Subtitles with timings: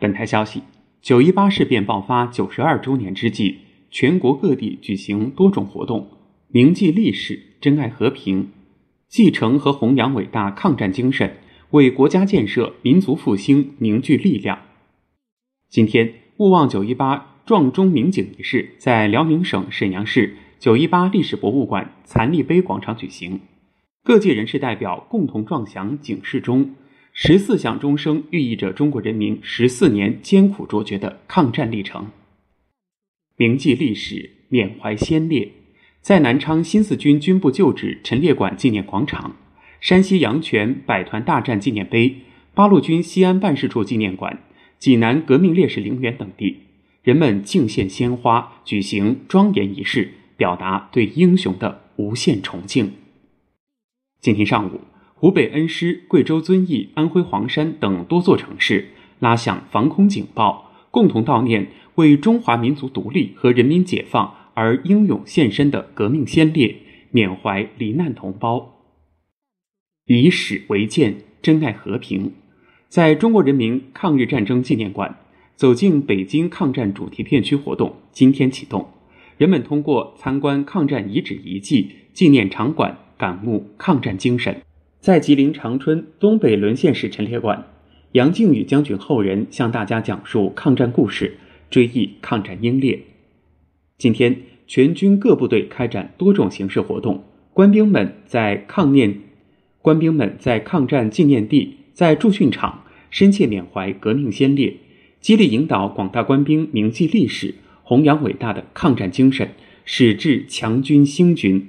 [0.00, 0.62] 本台消息：
[1.02, 3.56] 九一八事变爆发九十二周年之际，
[3.90, 6.08] 全国各地举行多种活动，
[6.48, 8.48] 铭记历史，珍爱和平，
[9.08, 11.36] 继承和弘扬伟大抗战精神，
[11.72, 14.60] 为国家建设、民族复兴凝聚力量。
[15.68, 23.40] 今天，勿忘九一八撞钟鸣警仪式在辽宁省沈阳市九一八历史博物馆残立碑广场举行，
[24.02, 26.70] 各界人士代表共同撞响警示钟。
[27.12, 32.06] 十四响钟声寓意着中国人民十四年艰苦卓绝的抗战历程。
[33.36, 35.50] 铭记历史，缅怀先烈，
[36.00, 39.36] 在南昌新四军军部旧址陈列馆纪念广场、
[39.80, 42.16] 山西阳泉百团大战纪念碑、
[42.54, 44.42] 八路军西安办事处纪念馆、
[44.78, 46.58] 济南革命烈士陵园等地，
[47.02, 52.92] 人们敬献鲜花，举行庄严仪式，表达对英雄的无限崇敬。
[54.20, 54.80] 今天上午。
[55.20, 58.88] 湖北恩施、贵州遵义、安徽黄山等多座城市
[59.18, 66.74] 拉响防空警报，共同悼念为中华民族独立和人民解放而英勇献身的革命先烈，
[67.10, 68.80] 缅怀罹难同胞。
[70.06, 72.32] 以史为鉴，珍爱和平。
[72.88, 75.18] 在中国人民抗日战争纪念馆，
[75.54, 78.88] 走进北京抗战主题片区活动今天启动，
[79.36, 84.62] 人们通过参观抗战遗址遗迹、纪念场馆，感悟抗战精神。
[85.00, 87.66] 在吉林长春东北沦陷史陈列馆，
[88.12, 91.38] 杨靖宇将军后人向大家讲述抗战故事，
[91.70, 93.00] 追忆抗战英烈。
[93.96, 99.20] 今天，全军各部队开展多种形式活动，官兵们在抗念，
[99.80, 104.76] 官兵们在抗战纪念地、在驻训场深切缅怀革命先烈，
[105.18, 109.48] 激励引导广大官兵铭记历史，弘扬伟大的抗战精神，
[109.86, 111.66] 矢志强军兴军。